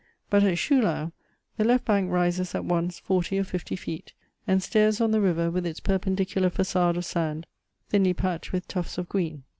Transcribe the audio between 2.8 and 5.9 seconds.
forty or fifty feet, and stares on the river with its